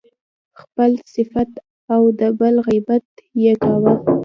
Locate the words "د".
2.19-2.21